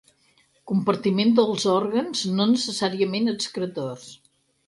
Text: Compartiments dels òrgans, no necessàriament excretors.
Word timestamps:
Compartiments 0.69 1.33
dels 1.39 1.65
òrgans, 1.73 2.23
no 2.39 2.49
necessàriament 2.53 3.33
excretors. 3.35 4.09